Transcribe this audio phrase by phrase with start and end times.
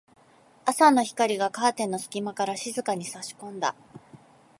[0.65, 3.75] 朝の光がカーテンの隙間から静かに差し込んだ。